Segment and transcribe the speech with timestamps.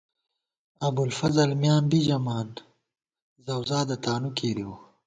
[0.87, 2.47] ابُوالفضل میاں بی ژَمان،
[3.45, 4.73] زؤزادہ تانُو کېرِؤ